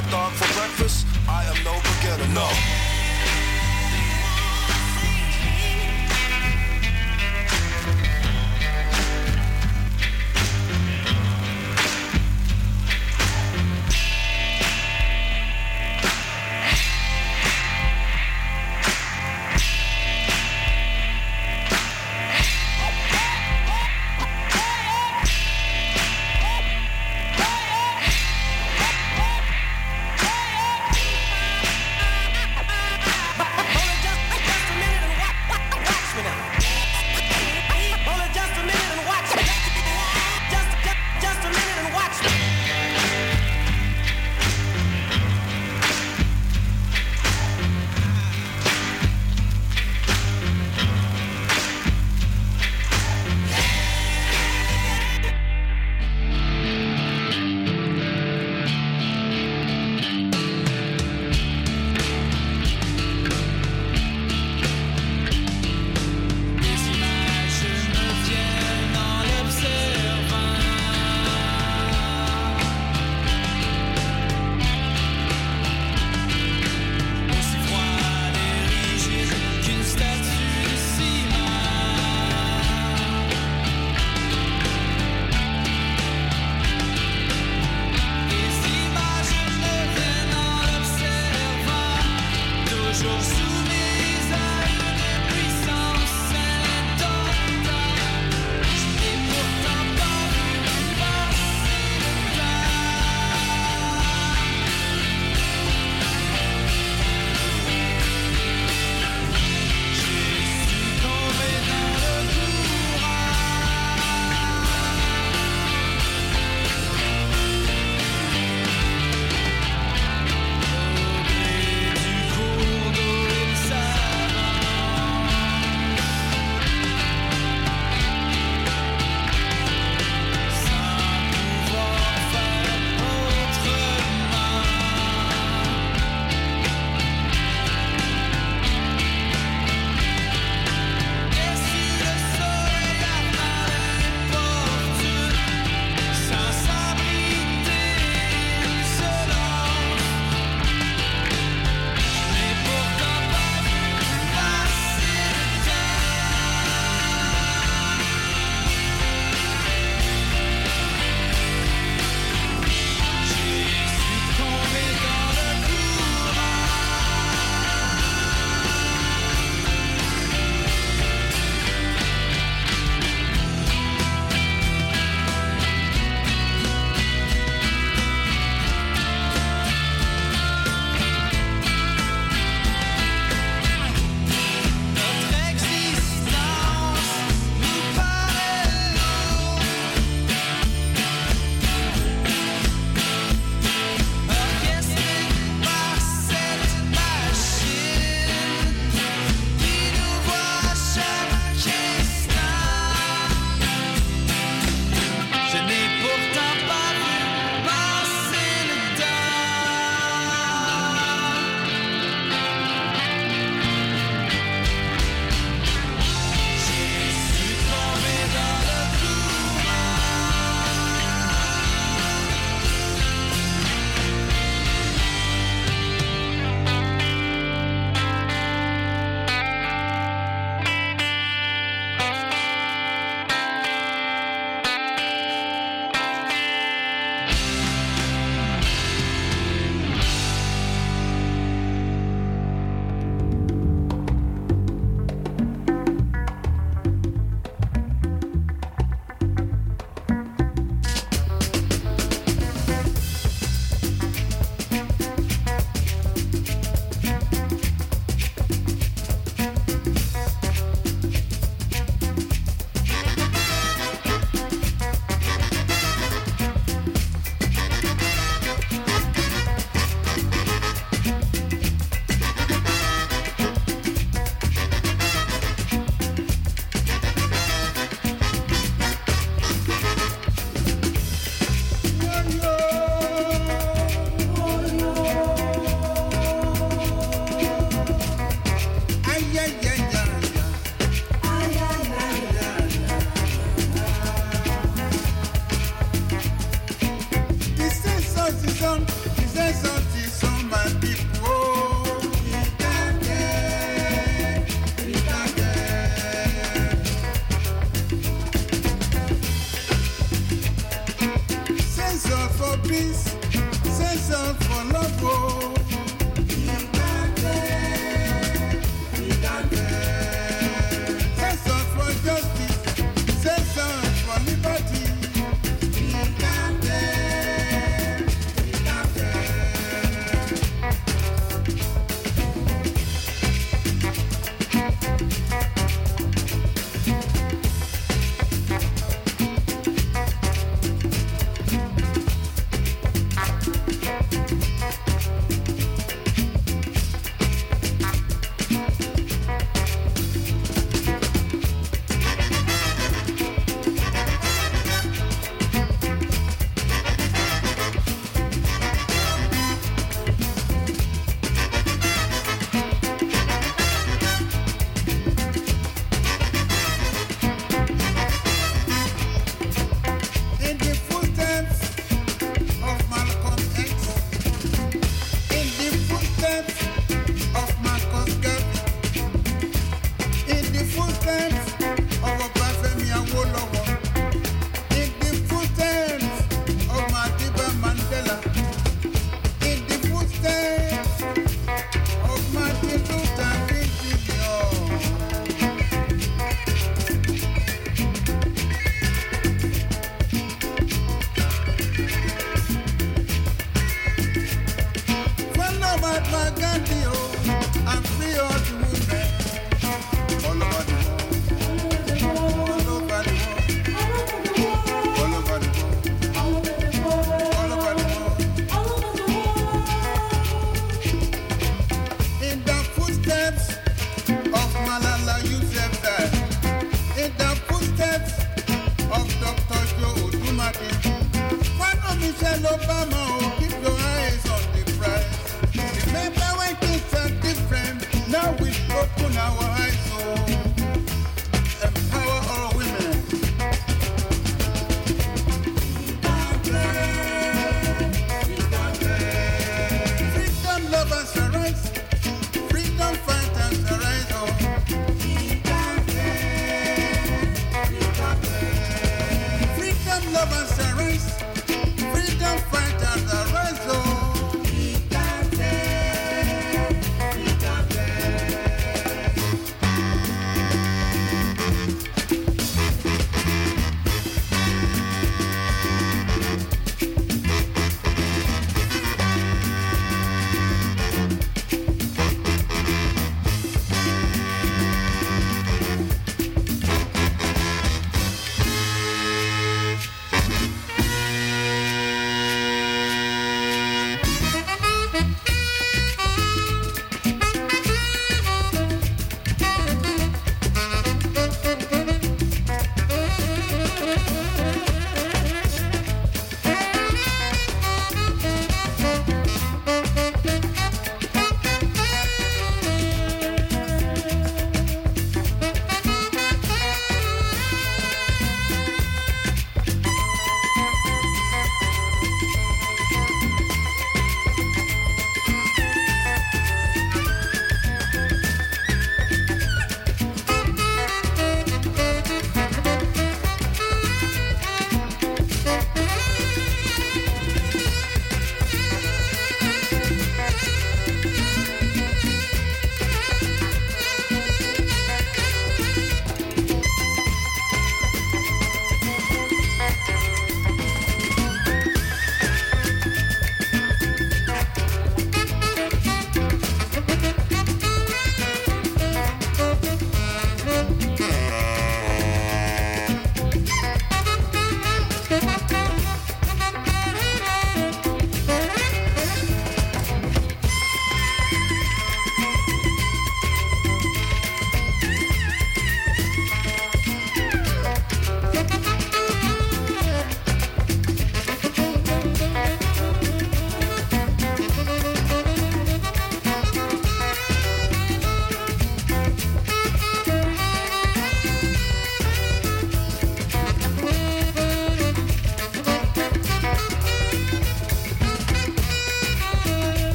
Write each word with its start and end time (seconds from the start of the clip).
hot 0.00 0.10
dog 0.10 0.32
for 0.32 0.52
breakfast? 0.54 1.06
I 1.28 1.44
am 1.44 1.64
no 1.64 1.74
beginner, 1.82 2.34
no. 2.34 2.79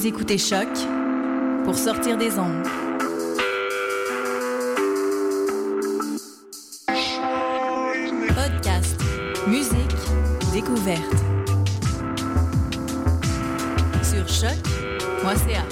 Vous 0.00 0.06
écoutez 0.06 0.38
Choc 0.38 0.66
pour 1.64 1.74
sortir 1.76 2.16
des 2.16 2.38
ondes. 2.38 2.66
Podcast, 8.34 8.98
musique, 9.46 9.94
découverte. 10.54 11.02
Sur 14.02 14.26
choc.ca. 14.26 15.64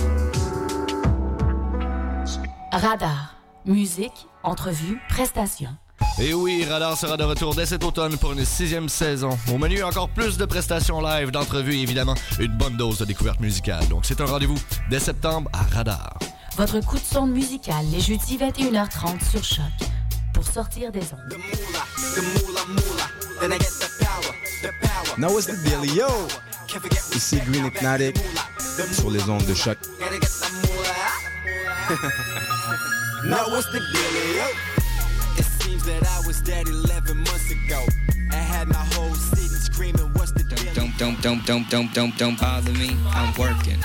Radar, 2.70 3.34
musique, 3.64 4.26
entrevue, 4.42 5.00
prestations. 5.08 5.74
Et 6.20 6.34
oui, 6.34 6.64
Radar 6.68 6.98
sera 6.98 7.16
de 7.16 7.22
retour 7.22 7.54
dès 7.54 7.66
cet 7.66 7.84
automne 7.84 8.16
pour 8.18 8.32
une 8.32 8.44
sixième 8.44 8.88
saison. 8.88 9.38
Au 9.52 9.58
menu, 9.58 9.84
encore 9.84 10.08
plus 10.08 10.36
de 10.36 10.44
prestations 10.46 11.00
live, 11.00 11.30
d'entrevues 11.30 11.76
et 11.76 11.82
évidemment 11.82 12.14
une 12.40 12.56
bonne 12.56 12.76
dose 12.76 12.98
de 12.98 13.04
découverte 13.04 13.38
musicale. 13.38 13.86
Donc 13.86 14.04
c'est 14.04 14.20
un 14.20 14.24
rendez-vous 14.26 14.58
dès 14.90 14.98
septembre 14.98 15.48
à 15.52 15.62
Radar. 15.74 16.18
Votre 16.56 16.80
coup 16.80 16.96
de 16.98 17.04
sonde 17.04 17.30
musical 17.30 17.86
les 17.92 18.00
jeudis 18.00 18.36
21h30 18.36 19.30
sur 19.30 19.44
Choc 19.44 19.64
pour 20.34 20.44
sortir 20.44 20.90
des 20.90 21.02
ondes. 21.12 21.36
Now 25.18 25.32
what's 25.32 25.46
the 25.46 25.54
deal, 25.62 25.84
yo? 25.84 26.08
Ici 27.14 27.40
Green 27.46 27.66
Hypnotic 27.66 28.16
sur 28.92 29.10
les 29.10 29.22
ondes 29.28 29.46
de 29.46 29.54
choc. 29.54 29.78
Now 33.24 33.48
what's 33.50 33.66
the 33.70 33.78
deal, 33.78 34.36
yo? 34.36 34.77
It 35.38 35.44
seems 35.44 35.84
that 35.84 36.02
I 36.04 36.26
was 36.26 36.40
dead 36.40 36.66
11 36.66 37.16
months 37.16 37.50
ago. 37.52 37.84
I 38.32 38.34
had 38.34 38.66
my 38.66 38.84
whole 38.94 39.14
city 39.14 39.46
screaming, 39.46 40.12
what's 40.14 40.32
the 40.32 40.42
deal? 40.42 40.74
Don't, 40.74 40.98
don't, 40.98 41.22
don't, 41.22 41.46
don't, 41.46 41.70
don't, 41.70 41.94
don't, 41.94 42.18
don't 42.18 42.40
bother 42.40 42.72
me. 42.72 42.96
I'm 43.10 43.32
working. 43.38 43.78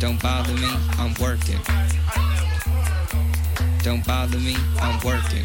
Don't 0.00 0.20
bother 0.22 0.54
me. 0.54 0.70
I'm 0.96 1.12
working. 1.20 1.60
Don't 3.82 4.06
bother 4.06 4.38
me. 4.38 4.56
I'm 4.80 4.98
working. 5.04 5.44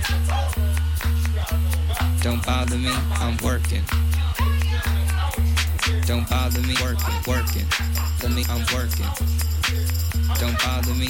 Don't 2.21 2.45
bother 2.45 2.77
me. 2.77 2.93
I'm 3.19 3.35
working. 3.43 3.83
Don't 6.07 6.29
bother 6.29 6.61
me. 6.61 6.75
Working, 6.81 7.15
working. 7.27 7.67
For 8.19 8.29
me, 8.29 8.45
I'm 8.47 8.63
working. 8.73 9.11
Don't 10.39 10.57
bother 10.63 10.93
me. 10.93 11.09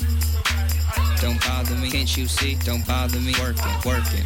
Don't 1.22 1.40
bother 1.42 1.76
me, 1.76 1.92
can't 1.92 2.18
you 2.18 2.28
see? 2.28 2.56
Don't 2.66 2.86
bother 2.88 3.20
me, 3.20 3.36
working, 3.40 3.72
working. 3.86 4.24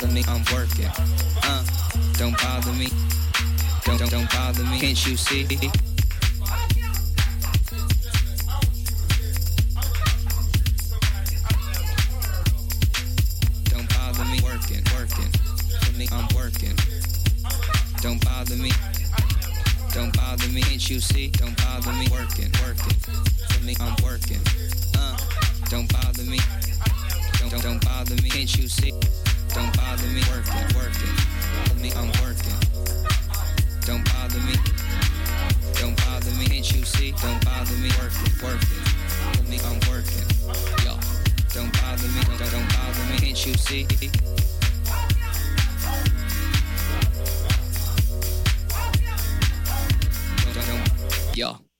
For 0.00 0.08
me, 0.08 0.24
I'm 0.26 0.42
working. 0.52 0.90
Uh, 1.40 1.64
don't 2.14 2.36
bother 2.36 2.72
me. 2.72 2.88
Don't, 3.84 3.96
don't, 3.96 4.10
don't 4.10 4.28
bother 4.28 4.64
me, 4.64 4.80
can't 4.80 5.06
you 5.06 5.16
see? 5.16 5.44
Don't 13.70 13.88
bother 13.94 14.24
me, 14.24 14.40
working, 14.42 14.82
working. 14.98 15.30
For 15.80 15.96
me, 15.96 16.08
I'm 16.10 16.26
working. 16.34 16.76
Don't 18.00 18.24
bother 18.24 18.56
me. 18.56 18.72
Don't 19.92 20.16
bother 20.16 20.48
me, 20.48 20.62
can't 20.62 20.88
you 20.88 21.00
see? 21.00 21.28
Don't 21.28 21.54
bother 21.58 21.92
me, 21.92 22.06
working, 22.10 22.50
working. 22.64 22.96
For 23.50 23.62
me, 23.62 23.76
I'm 23.78 23.94
working. 24.02 24.40
Uh, 24.96 25.18
don't 25.68 25.92
bother 25.92 26.22
me. 26.22 26.38
Don't, 27.38 27.50
don't, 27.50 27.62
don't 27.62 27.84
bother 27.84 28.14
me, 28.22 28.30
can't 28.30 28.56
you 28.56 28.68
see? 28.68 28.92
Don't 29.54 29.76
bother 29.76 30.06
me, 30.08 30.22
working, 30.32 30.64
working. 30.74 31.12
For 31.68 31.74
me, 31.74 31.92
I'm 31.92 32.08
working. 32.24 32.56
Don't 33.84 34.02
bother 34.16 34.40
me. 34.40 34.54
Don't 35.74 35.96
bother 36.06 36.30
me, 36.40 36.46
can't 36.46 36.72
you 36.72 36.84
see? 36.84 37.12
Don't 37.20 37.44
bother 37.44 37.76
me, 37.76 37.90
working, 38.00 38.32
working. 38.42 38.80
For 39.36 39.42
me, 39.44 39.60
I'm 39.60 39.78
working. 39.92 40.24
Yo, 40.86 40.96
don't 41.52 41.72
bother 41.82 42.08
me, 42.08 42.22
don't, 42.38 42.50
don't 42.50 42.68
bother 42.72 43.04
me, 43.12 43.18
can't 43.18 43.46
you 43.46 43.54
see? 43.54 43.86
y'all. 51.36 51.71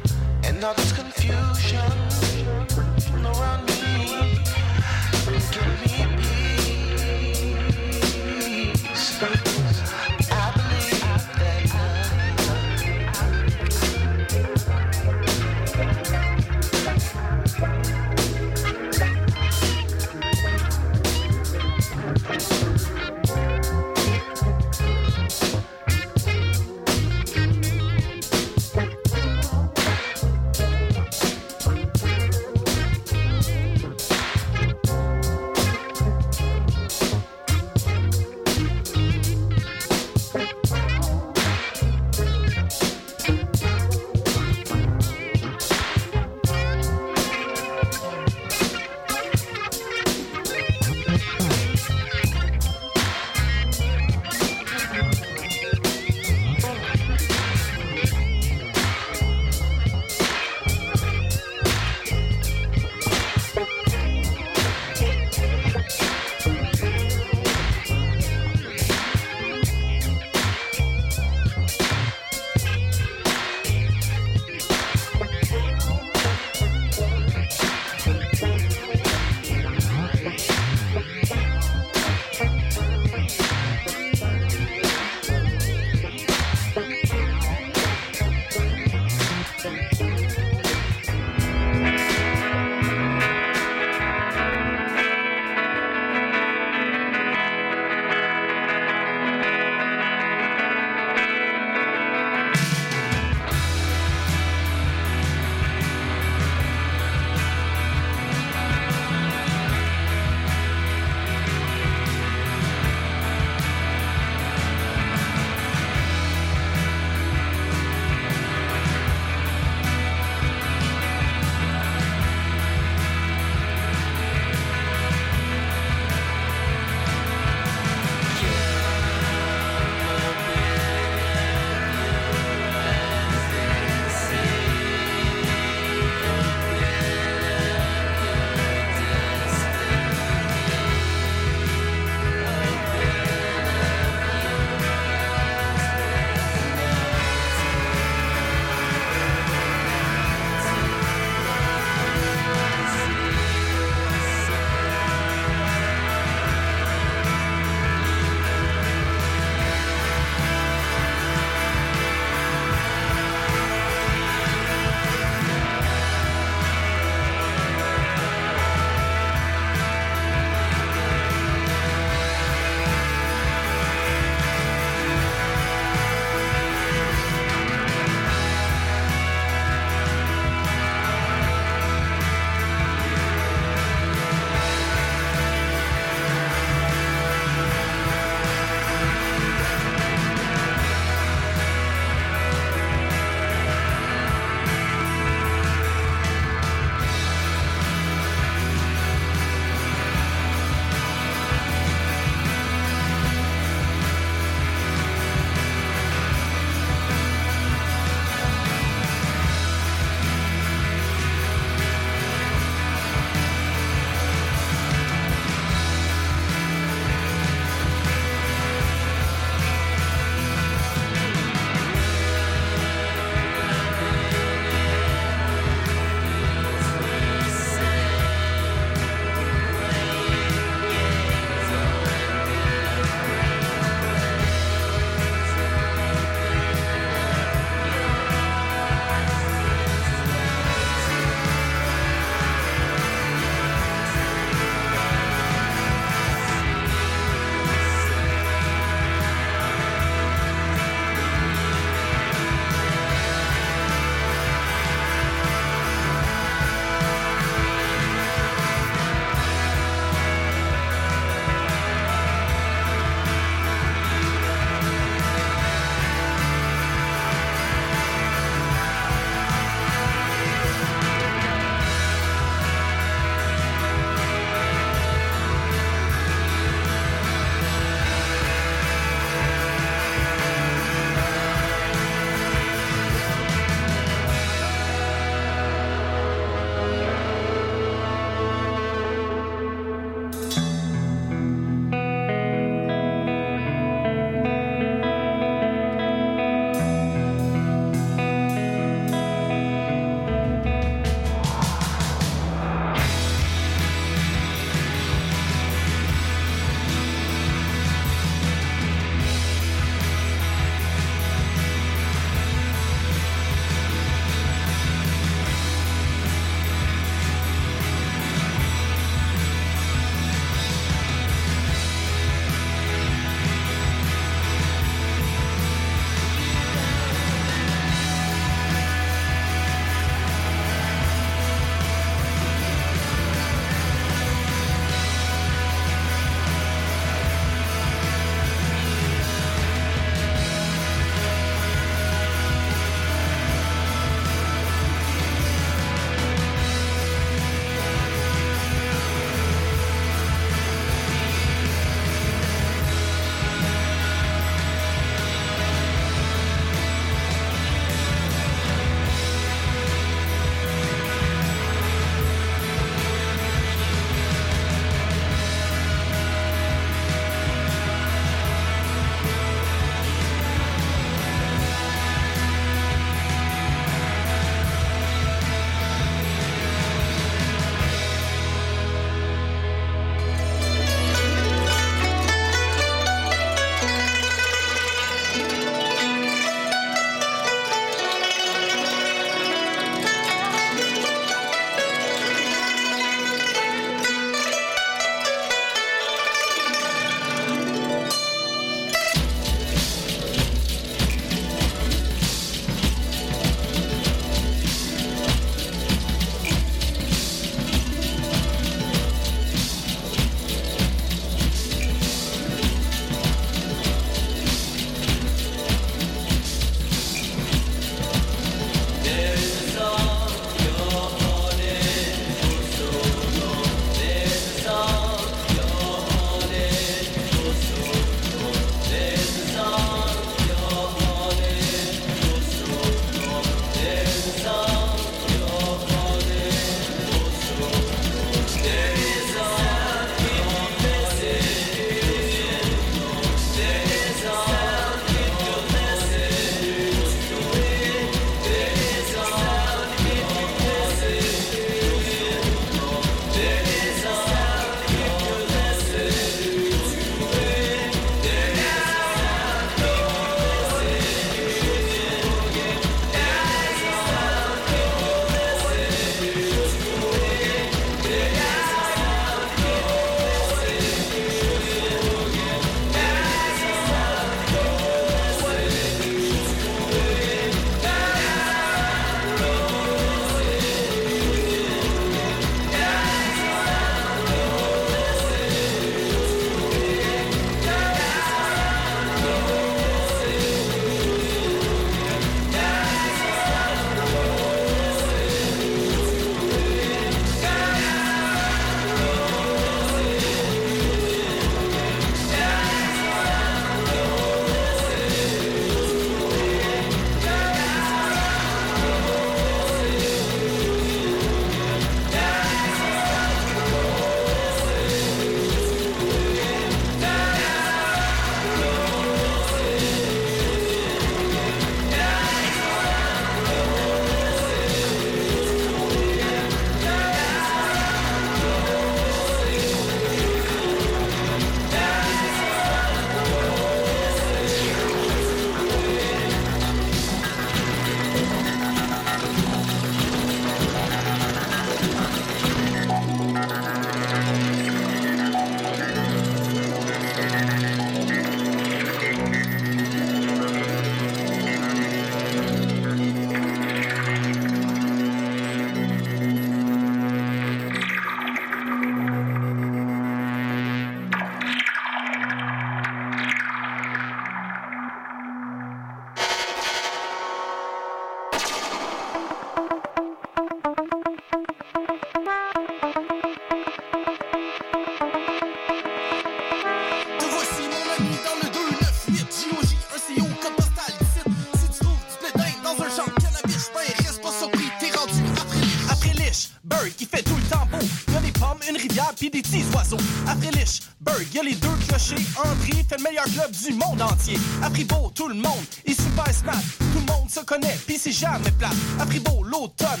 Du 593.46 593.72
monde 593.72 594.02
entier. 594.02 594.36
À 594.62 594.70
Fribourg, 594.70 595.12
tout 595.14 595.28
le 595.28 595.34
monde 595.34 595.64
est 595.86 595.94
super 595.94 596.32
smart. 596.34 596.60
Tout 596.78 596.98
le 596.98 597.12
monde 597.12 597.30
se 597.30 597.40
connaît, 597.40 597.76
puis 597.86 597.96
c'est 597.98 598.12
jamais 598.12 598.50
plat. 598.58 598.70
À 598.98 599.06
Fribourg, 599.06 599.44
l'automne, 599.44 600.00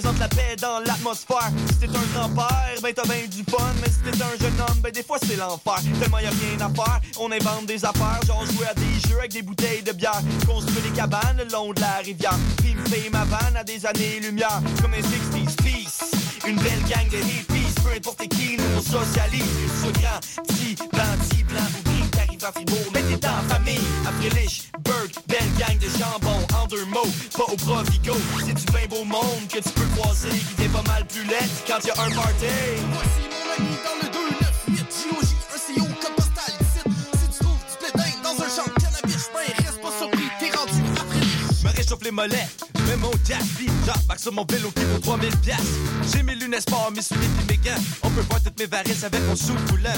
représente 0.00 0.18
la 0.18 0.28
paix 0.28 0.56
dans 0.60 0.80
l'atmosphère. 0.80 1.50
Si 1.68 1.78
t'es 1.78 1.88
un 1.88 2.18
grand-père, 2.18 2.74
ben 2.82 2.92
t'as 2.94 3.04
bien 3.04 3.26
du 3.28 3.44
fun. 3.44 3.72
Mais 3.80 3.88
si 3.88 3.98
t'es 3.98 4.22
un 4.22 4.38
jeune 4.40 4.60
homme, 4.60 4.80
ben 4.82 4.92
des 4.92 5.02
fois 5.02 5.18
c'est 5.22 5.36
l'enfer. 5.36 5.76
Tellement 6.00 6.18
y 6.18 6.26
a 6.26 6.30
rien 6.30 6.66
à 6.66 6.70
faire, 6.70 7.00
on 7.18 7.30
invente 7.30 7.66
des 7.66 7.84
affaires. 7.84 8.20
Genre 8.26 8.44
jouer 8.46 8.66
à 8.66 8.74
des 8.74 9.08
jeux 9.08 9.18
avec 9.18 9.32
des 9.32 9.42
bouteilles 9.42 9.82
de 9.82 9.92
bière. 9.92 10.20
Construire 10.46 10.82
des 10.82 10.96
cabanes 10.96 11.38
le 11.38 11.52
long 11.52 11.72
de 11.72 11.80
la 11.80 11.98
rivière. 12.04 12.38
Pimper 12.58 13.10
ma 13.12 13.24
vanne 13.24 13.56
à 13.56 13.64
des 13.64 13.84
années-lumière. 13.84 14.62
Comme 14.80 14.92
les 14.92 15.02
60s, 15.02 15.56
peace. 15.56 16.10
Une 16.46 16.56
belle 16.56 16.82
gang 16.88 17.08
de 17.10 17.18
hippies, 17.18 17.74
peu 17.84 17.90
importe 17.94 18.26
qui, 18.28 18.56
nous 18.56 18.82
socialise. 18.82 19.44
Ce 19.82 20.00
grand, 20.00 20.44
petit, 20.46 20.76
bandit, 20.76 21.44
blanc 21.44 21.79
Fribourg, 22.40 22.90
mais 22.94 23.02
t'es 23.02 23.26
en 23.26 23.42
famille. 23.52 23.80
Après 24.06 24.30
Lichburg, 24.30 25.10
belle 25.28 25.52
gang 25.58 25.78
de 25.78 25.88
jambon, 25.98 26.40
en 26.56 26.66
deux 26.68 26.86
mots, 26.86 27.12
pas 27.36 27.44
au 27.52 27.56
provigo. 27.56 28.14
C'est 28.38 28.54
du 28.54 28.64
bien 28.72 28.86
beau 28.88 29.04
monde 29.04 29.46
que 29.48 29.58
tu 29.58 29.68
peux 29.70 29.86
croiser, 29.96 30.30
qui 30.30 30.54
t'est 30.56 30.68
pas 30.68 30.82
mal 30.88 31.04
plus 31.06 31.24
laid 31.24 31.48
quand 31.66 31.84
y 31.84 31.90
a 31.90 31.92
un 31.92 32.10
party. 32.10 32.46
Voici 32.92 33.22
mon 33.28 33.44
ami 33.58 33.76
dans 33.84 33.96
le 34.00 34.08
298, 34.08 34.88
JOJ, 34.88 35.28
un 35.52 35.58
CO, 35.58 35.86
code 36.00 36.14
postal. 36.16 36.54
Si 37.12 37.28
tu 37.28 37.44
trouves 37.44 37.64
du 37.68 37.76
blédin 37.78 38.12
dans 38.22 38.42
un 38.42 38.48
champ 38.48 38.64
de 38.64 38.82
cannabis, 38.82 39.28
ben 39.34 39.64
reste 39.64 39.80
pas 39.82 39.92
surpris, 39.98 40.30
t'es 40.40 40.50
rendu 40.56 40.80
après 40.98 41.20
Lich. 41.20 41.62
Me 41.62 41.76
réchauffe 41.76 42.02
les 42.04 42.10
mollets, 42.10 42.48
mon 43.00 43.10
jack, 43.26 43.42
j'embarque 43.86 44.20
sur 44.20 44.32
mon 44.32 44.44
vélo 44.44 44.70
qui 44.70 44.84
vaut 44.84 44.98
3000 44.98 45.36
piastres. 45.38 45.64
J'ai 46.12 46.22
mes 46.22 46.34
lunettes 46.34 46.62
sport, 46.62 46.92
mes 46.94 47.02
souliers 47.02 47.28
pis 47.38 47.46
mes 47.48 47.56
gants. 47.56 47.82
On 48.02 48.10
peut 48.10 48.20
voir 48.28 48.42
toutes 48.42 48.58
mes 48.58 48.66
varices 48.66 49.04
avec 49.04 49.20
mon 49.26 49.36
sou 49.36 49.54
coulant. 49.68 49.90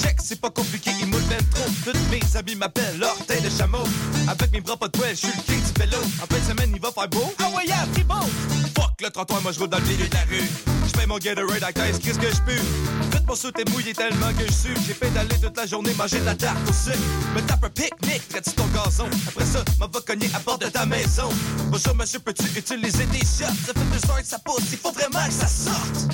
Check, 0.00 0.16
c'est 0.22 0.40
pas 0.40 0.50
compliqué, 0.50 0.90
il 1.00 1.06
moule 1.06 1.22
ben 1.28 1.40
trop. 1.50 1.68
Toutes 1.84 2.10
mes 2.10 2.36
amis 2.36 2.54
m'appellent 2.54 2.98
l'orteil 2.98 3.40
de 3.42 3.50
chameau. 3.50 3.84
Avec 4.28 4.52
mes 4.52 4.60
bras 4.60 4.76
pas 4.76 4.88
de 4.88 4.98
poêle, 4.98 5.10
je 5.10 5.26
suis 5.26 5.28
le 5.28 5.42
king 5.42 5.60
du 5.60 5.80
vélo. 5.80 5.98
En 6.22 6.26
fin 6.26 6.38
de 6.38 6.58
semaine, 6.58 6.70
il 6.74 6.80
va 6.80 6.90
faire 6.92 7.08
beau. 7.08 7.32
Ah 7.38 7.50
ouais, 7.56 7.66
yeah, 7.66 7.86
le 9.04 9.10
trottoir, 9.10 9.42
moi 9.42 9.52
je 9.52 9.58
roule 9.58 9.68
dans 9.68 9.78
le 9.78 9.84
milieu 9.84 10.08
de 10.08 10.14
la 10.14 10.22
rue. 10.22 10.48
Je 10.86 10.98
fais 10.98 11.06
mon 11.06 11.18
Gatorade 11.18 11.62
à 11.62 11.72
15, 11.72 11.98
qu'est-ce 11.98 12.18
que 12.18 12.30
je 12.30 12.40
pue? 12.42 12.62
Tout 13.10 13.18
mon 13.28 13.34
saut 13.34 13.50
est 13.58 13.70
mouillé 13.70 13.92
tellement 13.92 14.32
que 14.32 14.46
je 14.46 14.52
sue. 14.52 14.74
J'ai 14.86 14.94
pédalé 14.94 15.36
toute 15.40 15.56
la 15.56 15.66
journée, 15.66 15.92
manger 15.94 16.20
de 16.20 16.24
la 16.24 16.34
tarte 16.34 16.56
au 16.68 16.72
sucre. 16.72 16.98
Me 17.34 17.40
tape 17.42 17.64
un 17.64 17.70
pique-nique, 17.70 18.28
traite 18.28 18.54
ton 18.56 18.66
gazon? 18.68 19.08
Après 19.28 19.44
ça, 19.44 19.62
m'en 19.78 19.88
va 19.88 20.00
cogner 20.00 20.30
à 20.34 20.38
bord 20.40 20.58
de 20.58 20.66
ta 20.66 20.86
maison. 20.86 21.28
Bonjour 21.70 21.94
monsieur, 21.96 22.18
peux-tu 22.20 22.44
utiliser 22.58 23.04
des 23.06 23.18
shots? 23.18 23.52
Ça 23.66 23.72
fait 23.74 23.90
deux 23.92 24.10
heures 24.10 24.20
que 24.20 24.26
ça 24.26 24.38
pousse, 24.38 24.72
il 24.72 24.78
faut 24.78 24.92
vraiment 24.92 25.26
que 25.26 25.32
ça 25.32 25.48
sorte. 25.48 26.08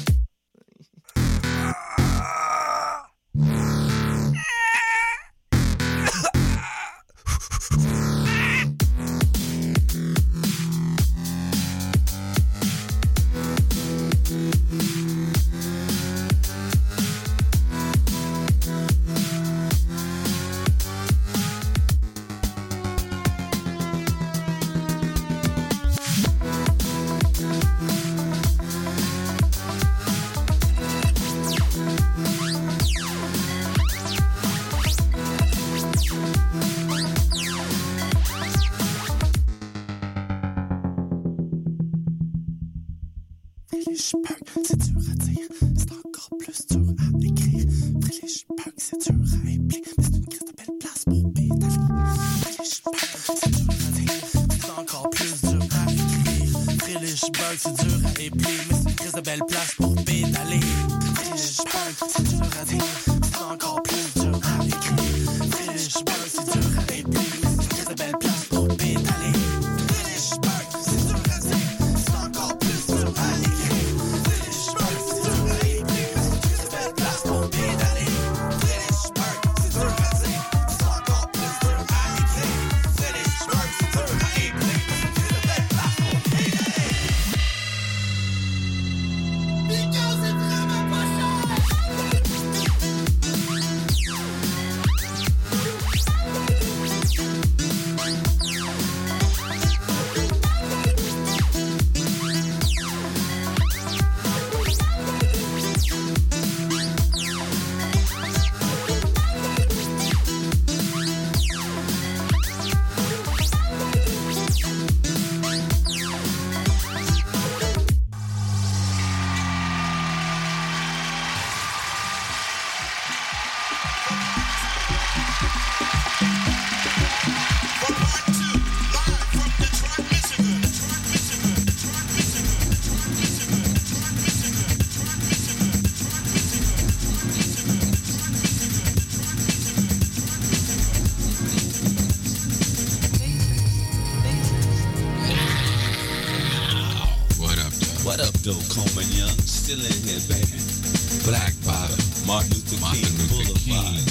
C'est 48.99 49.12
dur 49.12 49.39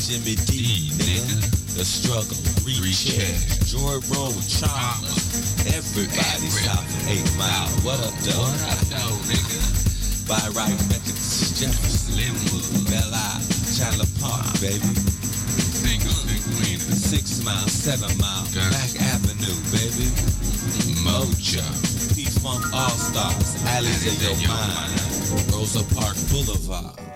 Jimmy 0.09 0.33
D, 0.49 0.89
nigga. 0.97 1.37
The 1.77 1.85
struggle, 1.85 2.33
reach 2.65 3.13
Joy 3.69 4.01
Road, 4.09 4.33
Chalmers. 4.49 5.53
Everybody 5.69 6.49
south 6.49 6.81
of 6.81 7.13
8 7.13 7.21
Mile. 7.37 7.69
What 7.85 8.01
up, 8.01 8.17
though? 8.25 8.41
What 8.41 8.57
up, 8.73 8.81
though, 8.89 9.21
nigga? 9.29 9.61
By 10.25 10.41
right, 10.57 10.73
Methodist, 10.89 11.61
Jefferson, 11.61 12.17
Linwood, 12.17 12.89
Belle 12.89 13.13
Isle, 13.13 13.45
Chandler 13.77 14.09
Park, 14.17 14.49
baby. 14.57 14.81
Six 16.89 17.45
Mile, 17.45 17.69
Seven 17.69 18.09
Mile, 18.17 18.49
Back 18.73 18.89
Avenue, 19.13 19.61
baby. 19.69 20.09
Mojo, 21.05 21.61
P-Funk 22.17 22.65
All-Stars, 22.73 23.61
Alleys 23.77 24.09
of 24.09 24.17
Your 24.25 24.49
Mind, 24.49 25.53
Rosa 25.53 25.85
Park 25.93 26.17
Boulevard. 26.33 27.08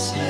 say 0.00 0.29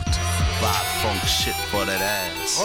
funk 1.01 1.21
shit 1.25 1.55
for 1.71 1.85
that 1.85 2.01
ass. 2.01 2.61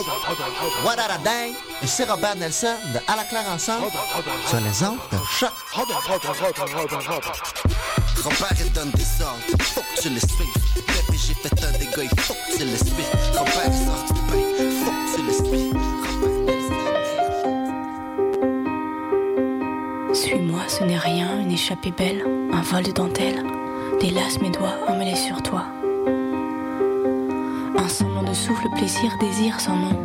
What 0.84 0.98
a 0.98 1.18
dang! 1.24 1.54
Ici 1.82 2.04
Robert 2.04 2.36
Nelson 2.36 2.76
de 2.92 3.00
À 3.10 3.16
la 3.16 3.24
claire 3.24 3.48
ensemble 3.48 3.86
sur 4.46 4.60
les 4.60 4.82
ondes 4.84 4.98
de 5.10 5.18
choc. 5.38 5.52
Robert 8.24 8.56
il 8.60 8.72
donne 8.72 8.90
des 8.90 9.22
ordres, 9.22 9.40
faut 9.60 9.80
que 9.80 10.00
tu 10.02 10.08
les 10.10 10.20
suives. 10.20 10.54
Bébé, 10.74 11.18
j'ai 11.18 11.34
fait 11.34 11.64
un 11.64 11.72
dégât, 11.78 12.02
il 12.02 12.20
faut 12.20 12.34
que 12.34 12.56
tu 12.56 12.64
les 12.64 12.76
suives. 12.76 13.12
Robert 13.32 13.72
sort 13.72 14.04
du 14.06 14.20
pain, 14.28 14.42
faut 14.84 14.92
que 14.92 15.06
tu 15.14 15.20
les 15.26 15.36
suives. 15.44 15.76
Suis-moi, 20.14 20.62
ce 20.68 20.82
n'est 20.84 20.98
rien, 20.98 21.40
une 21.40 21.52
échappée 21.52 21.92
belle, 21.92 22.24
un 22.52 22.62
vol 22.62 22.82
de 22.82 22.92
dentelle. 22.92 23.42
Délace 24.00 24.40
mes 24.40 24.50
doigts 24.50 24.78
emmêlés 24.88 25.16
sur 25.16 25.42
toi. 25.42 25.64
Un 27.86 27.88
semblant 27.88 28.24
de 28.24 28.34
souffle, 28.34 28.68
plaisir, 28.70 29.16
désir 29.20 29.60
sans 29.60 29.76
nom, 29.76 29.96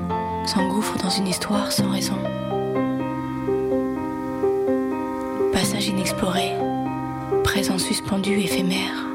s'engouffre 0.45 0.99
dans 0.99 1.09
une 1.09 1.25
histoire 1.25 1.71
sans 1.71 1.89
raison. 1.89 2.15
Passage 5.51 5.87
inexploré, 5.87 6.51
présent 7.43 7.79
suspendu, 7.79 8.37
éphémère. 8.37 9.07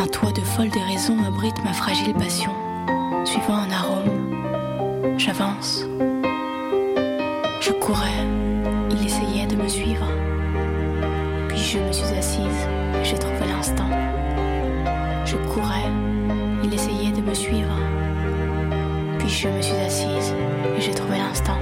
Un 0.00 0.06
toit 0.06 0.32
de 0.32 0.40
folle 0.40 0.70
déraison 0.70 1.22
abrite 1.22 1.62
ma 1.64 1.74
fragile 1.74 2.14
passion. 2.14 2.52
Suivant 3.26 3.56
un 3.56 3.70
arôme, 3.70 5.18
j'avance. 5.18 5.84
Je 7.60 7.72
courais, 7.72 8.24
il 8.90 9.04
essayait 9.04 9.46
de 9.46 9.56
me 9.56 9.68
suivre. 9.68 10.08
Puis 11.48 11.58
je 11.58 11.78
me 11.78 11.92
suis 11.92 12.16
assise 12.16 12.66
et 12.98 13.04
j'ai 13.04 13.18
trouvé 13.18 13.46
l'instant. 13.46 14.11
Je 15.32 15.38
courais, 15.50 15.90
il 16.62 16.74
essayait 16.74 17.10
de 17.10 17.22
me 17.22 17.32
suivre. 17.32 17.74
Puis 19.18 19.30
je 19.30 19.48
me 19.48 19.62
suis 19.62 19.76
assise 19.76 20.34
et 20.76 20.80
j'ai 20.82 20.92
trouvé 20.92 21.16
l'instant. 21.16 21.58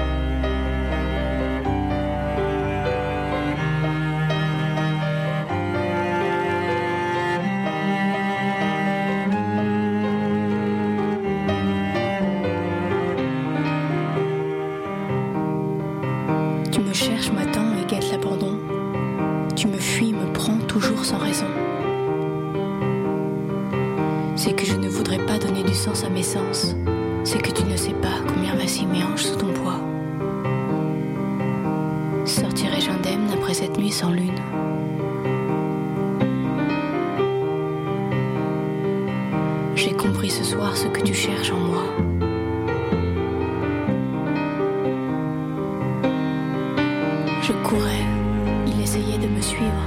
Essayait 48.91 49.18
de 49.18 49.28
me 49.28 49.41
suivre. 49.41 49.84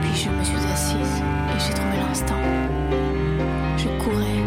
Puis 0.00 0.14
je 0.14 0.30
me 0.30 0.42
suis 0.42 0.56
assise 0.72 1.22
et 1.54 1.58
j'ai 1.58 1.74
trouvé 1.74 1.98
l'instant. 1.98 2.40
Je 3.76 3.88
courais, 4.02 4.40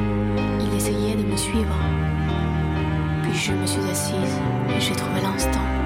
il 0.59 0.75
essayait 0.75 1.13
de 1.13 1.21
me 1.21 1.37
suivre. 1.37 1.77
Puis 3.21 3.35
je 3.35 3.51
me 3.51 3.67
suis 3.67 3.83
assise 3.91 4.39
et 4.75 4.79
j'ai 4.79 4.95
trouvé 4.95 5.21
l'instant. 5.21 5.82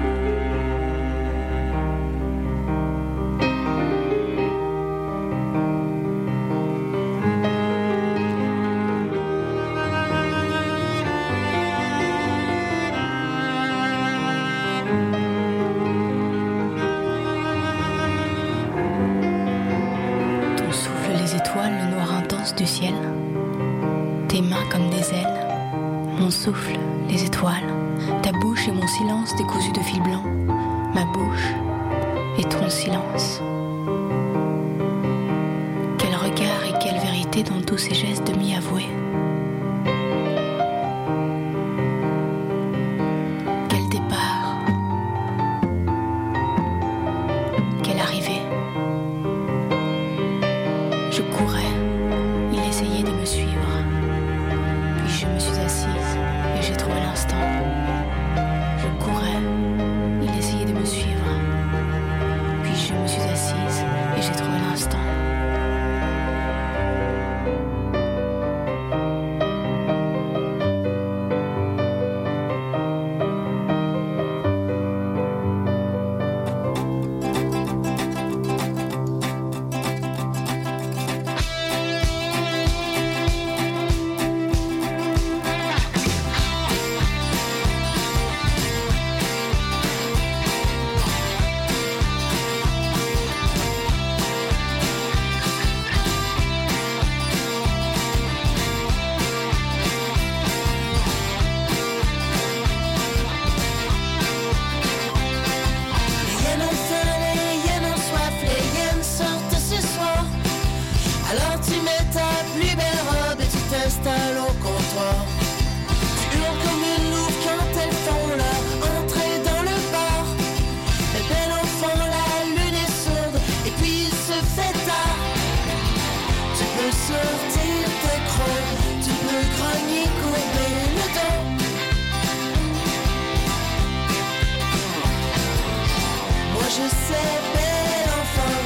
Je 136.78 136.88
sais, 136.88 137.30
bel 137.54 138.08
enfant, 138.20 138.58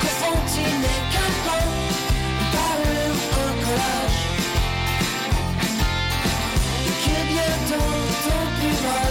qu'au 0.00 0.12
fond 0.20 0.38
tu 0.52 0.60
n'es 0.60 1.00
qu'un 1.12 1.30
pan, 1.44 1.64
parure, 2.52 3.20
un 3.44 3.54
collage. 3.64 4.20
Que 7.04 7.16
bientôt 7.32 7.90
ton 8.24 8.40
plus 8.56 8.76
proche 8.82 9.07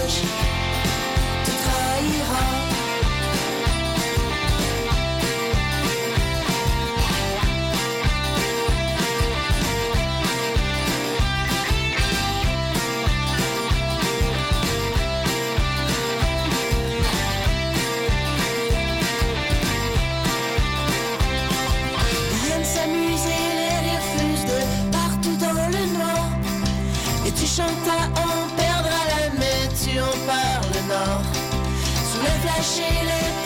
lâcher 32.67 33.05
les 33.05 33.36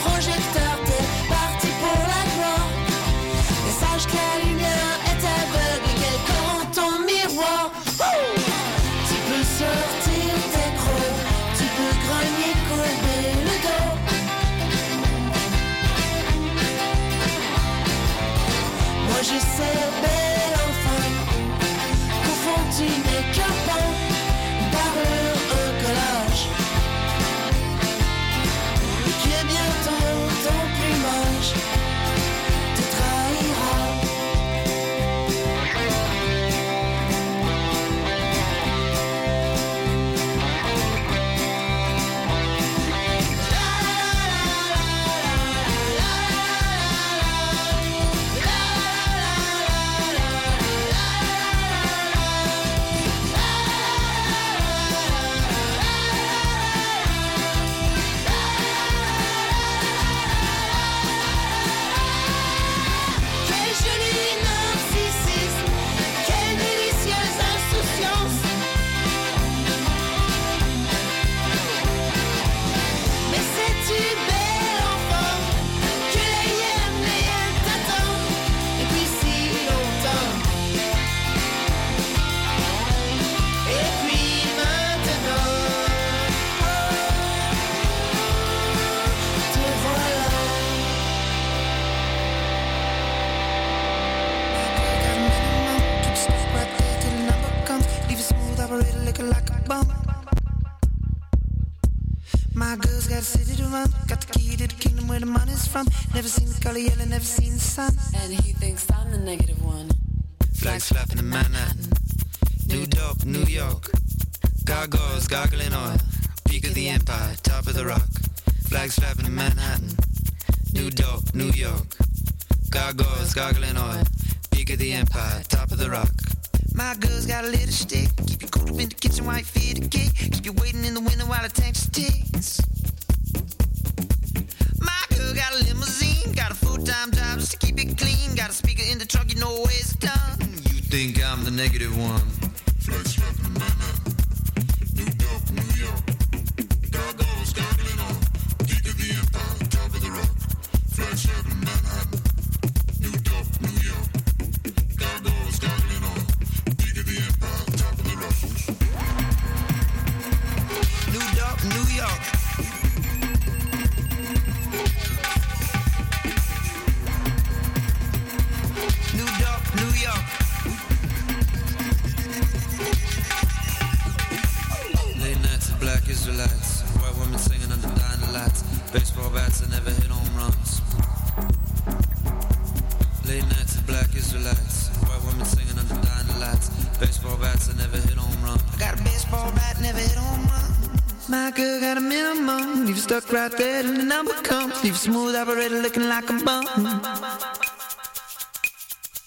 Leave 194.84 194.97
smooth 194.97 195.36
operator 195.36 195.79
looking 195.79 196.09
like 196.09 196.27
a 196.29 196.34
bum. 196.43 196.65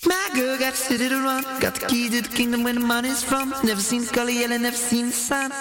My 0.05 0.31
girl 0.35 0.59
got 0.59 0.75
city 0.75 1.09
to 1.09 1.23
run, 1.23 1.45
got 1.61 1.75
the 1.77 1.87
keys 1.87 2.11
to 2.11 2.29
the 2.29 2.37
kingdom 2.37 2.65
where 2.65 2.75
the 2.75 2.81
money's 2.81 3.23
from. 3.23 3.55
Never 3.63 3.81
seen 3.81 4.03
the 4.05 4.13
color 4.13 4.31
yellow, 4.31 4.59
never 4.59 4.77
seen 4.77 5.07
the 5.07 5.13
sun. 5.13 5.53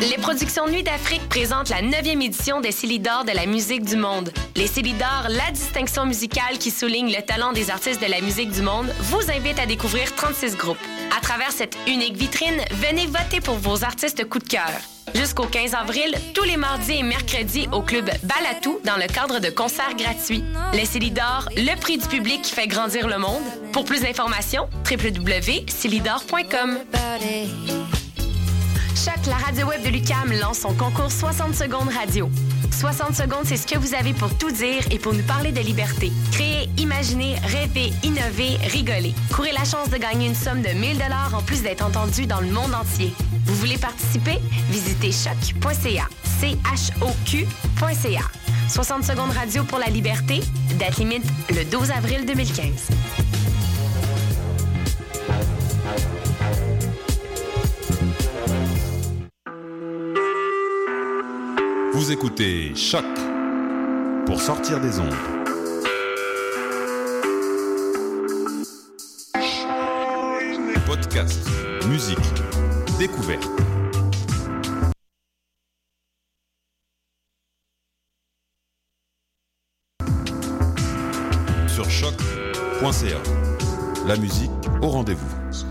Les 0.00 0.16
productions 0.18 0.66
Nuit 0.68 0.82
d'Afrique 0.82 1.28
présentent 1.28 1.68
la 1.68 1.82
9e 1.82 2.22
édition 2.22 2.60
des 2.60 2.72
Célidors 2.72 3.24
de 3.24 3.32
la 3.32 3.46
musique 3.46 3.84
du 3.84 3.96
monde. 3.96 4.32
Les 4.56 4.66
Célidors, 4.66 5.26
la 5.28 5.50
distinction 5.52 6.04
musicale 6.04 6.58
qui 6.58 6.70
souligne 6.70 7.12
le 7.12 7.22
talent 7.22 7.52
des 7.52 7.70
artistes 7.70 8.00
de 8.00 8.10
la 8.10 8.20
musique 8.20 8.50
du 8.50 8.62
monde, 8.62 8.92
vous 9.00 9.30
invite 9.30 9.58
à 9.58 9.66
découvrir 9.66 10.14
36 10.14 10.56
groupes. 10.56 10.78
À 11.16 11.20
travers 11.20 11.52
cette 11.52 11.76
unique 11.86 12.16
vitrine, 12.16 12.60
venez 12.72 13.06
voter 13.06 13.40
pour 13.40 13.56
vos 13.56 13.84
artistes 13.84 14.28
coup 14.28 14.38
de 14.38 14.48
cœur. 14.48 14.99
Jusqu'au 15.14 15.46
15 15.46 15.74
avril, 15.74 16.14
tous 16.34 16.44
les 16.44 16.56
mardis 16.56 16.92
et 16.92 17.02
mercredis 17.02 17.68
au 17.72 17.82
club 17.82 18.10
Balatou 18.22 18.78
dans 18.84 18.96
le 18.96 19.06
cadre 19.06 19.38
de 19.40 19.50
concerts 19.50 19.94
gratuits. 19.96 20.44
Les 20.72 20.84
Célidor, 20.84 21.48
le 21.56 21.78
prix 21.78 21.98
du 21.98 22.06
public 22.06 22.42
qui 22.42 22.52
fait 22.52 22.66
grandir 22.66 23.08
le 23.08 23.18
monde. 23.18 23.42
Pour 23.72 23.84
plus 23.84 24.02
d'informations, 24.02 24.68
www.célidor.com. 24.90 26.78
Choc, 28.94 29.26
la 29.26 29.36
radio 29.36 29.66
web 29.66 29.82
de 29.82 29.88
Lucam 29.88 30.32
lance 30.40 30.58
son 30.58 30.74
concours 30.74 31.10
60 31.10 31.54
secondes 31.54 31.88
radio. 31.88 32.30
60 32.70 33.14
secondes, 33.14 33.44
c'est 33.44 33.56
ce 33.56 33.66
que 33.66 33.78
vous 33.78 33.94
avez 33.94 34.12
pour 34.12 34.36
tout 34.38 34.50
dire 34.50 34.82
et 34.90 34.98
pour 34.98 35.12
nous 35.12 35.22
parler 35.22 35.52
de 35.52 35.60
liberté. 35.60 36.12
Créer, 36.32 36.68
imaginer, 36.78 37.36
rêver, 37.44 37.92
innover, 38.02 38.56
rigoler. 38.68 39.14
Courez 39.34 39.52
la 39.52 39.64
chance 39.64 39.90
de 39.90 39.96
gagner 39.96 40.26
une 40.26 40.34
somme 40.34 40.62
de 40.62 40.68
1000 40.68 40.98
dollars 40.98 41.34
en 41.34 41.42
plus 41.42 41.62
d'être 41.62 41.84
entendu 41.84 42.26
dans 42.26 42.40
le 42.40 42.48
monde 42.48 42.74
entier. 42.74 43.12
Vous 43.44 43.54
voulez 43.56 43.78
participer? 43.78 44.38
Visitez 44.70 45.12
choc.ca. 45.12 46.08
C-H-O-Q.ca. 46.40 48.22
60 48.68 49.04
secondes 49.04 49.32
radio 49.32 49.64
pour 49.64 49.78
la 49.78 49.88
liberté. 49.88 50.40
Date 50.78 50.96
limite 50.98 51.24
le 51.50 51.64
12 51.64 51.90
avril 51.90 52.24
2015. 52.26 52.88
Vous 61.92 62.12
écoutez 62.12 62.74
Choc 62.76 63.04
pour 64.24 64.40
sortir 64.40 64.80
des 64.80 64.98
ondes. 65.00 65.14
Podcast, 70.86 71.46
musique, 71.88 72.18
découverte. 73.00 73.48
Sur 81.66 81.88
choc.ca. 81.88 83.16
La 84.06 84.16
musique 84.16 84.50
au 84.82 84.88
rendez-vous. 84.88 85.69